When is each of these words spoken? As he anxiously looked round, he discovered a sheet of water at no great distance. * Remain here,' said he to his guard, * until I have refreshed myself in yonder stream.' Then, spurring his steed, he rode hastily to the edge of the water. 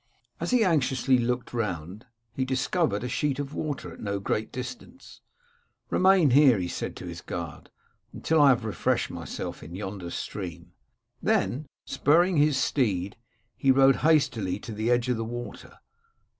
As 0.39 0.49
he 0.49 0.63
anxiously 0.63 1.19
looked 1.19 1.53
round, 1.53 2.07
he 2.33 2.43
discovered 2.43 3.03
a 3.03 3.07
sheet 3.07 3.37
of 3.37 3.53
water 3.53 3.93
at 3.93 3.99
no 3.99 4.19
great 4.19 4.51
distance. 4.51 5.21
* 5.57 5.89
Remain 5.91 6.31
here,' 6.31 6.67
said 6.69 6.93
he 6.93 6.95
to 6.95 7.05
his 7.05 7.21
guard, 7.21 7.69
* 7.91 8.11
until 8.11 8.41
I 8.41 8.49
have 8.49 8.65
refreshed 8.65 9.11
myself 9.11 9.61
in 9.61 9.75
yonder 9.75 10.09
stream.' 10.09 10.71
Then, 11.21 11.67
spurring 11.85 12.37
his 12.37 12.57
steed, 12.57 13.15
he 13.55 13.69
rode 13.69 13.97
hastily 13.97 14.57
to 14.61 14.73
the 14.73 14.89
edge 14.89 15.07
of 15.07 15.17
the 15.17 15.23
water. 15.23 15.77